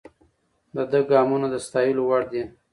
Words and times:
د 0.75 0.77
ده 0.91 0.99
ګامونه 1.09 1.47
د 1.53 1.55
ستایلو 1.65 2.01
وړ 2.09 2.21
دي. 2.31 2.43